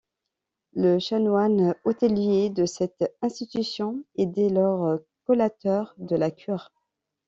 [0.73, 6.71] Le chanoine hôtelier de cette institution est dès lors collateur de la cure.